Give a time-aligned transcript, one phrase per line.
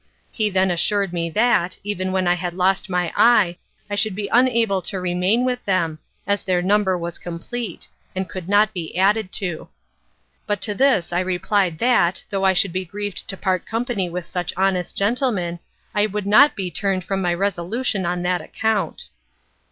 [0.31, 3.57] He then assured me that, even when I had lost my eye,
[3.87, 8.49] I should be unable to remain with them, as their number was complete, and could
[8.49, 9.69] not be added to.
[10.47, 14.25] But to this I replied that, though I should be grieved to part company with
[14.25, 15.59] such honest gentlemen,
[15.93, 19.03] I would not be turned from my resolution on that account.